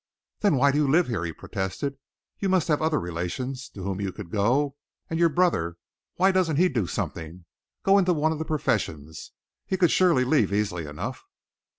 [0.39, 1.99] "Then why do you live here?" he protested.
[2.39, 4.75] "You must have other relations to whom you could go.
[5.11, 5.77] And your brother
[6.15, 7.45] why doesn't he do something
[7.83, 9.31] go into one of the professions?
[9.67, 11.23] He could surely leave easily enough?"